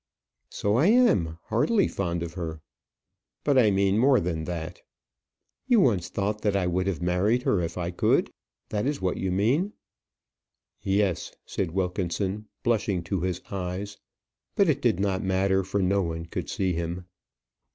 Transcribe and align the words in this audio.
"So 0.49 0.77
I 0.77 0.87
am, 0.87 1.37
heartily 1.43 1.87
fond 1.87 2.23
of 2.23 2.33
her." 2.33 2.59
"But 3.43 3.55
I 3.59 3.69
mean 3.69 3.99
more 3.99 4.19
than 4.19 4.45
that." 4.45 4.81
"You 5.67 5.79
once 5.79 6.09
thought 6.09 6.41
that 6.41 6.55
I 6.55 6.65
would 6.65 6.87
have 6.87 7.03
married 7.03 7.43
her 7.43 7.61
if 7.61 7.77
I 7.77 7.91
could. 7.91 8.31
That 8.69 8.87
is 8.87 8.99
what 8.99 9.17
you 9.17 9.31
mean." 9.31 9.73
"Yes," 10.81 11.31
said 11.45 11.69
Wilkinson, 11.69 12.47
blushing 12.63 13.03
to 13.03 13.21
his 13.21 13.41
eyes. 13.51 13.99
But 14.55 14.69
it 14.69 14.81
did 14.81 14.99
not 14.99 15.21
matter; 15.21 15.63
for 15.63 15.83
no 15.83 16.01
one 16.01 16.25
could 16.25 16.49
see 16.49 16.73
him. 16.73 17.05